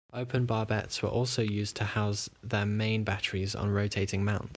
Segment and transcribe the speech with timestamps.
[0.13, 4.49] Open barbettes were also used to house their main batteries on rotating mounts.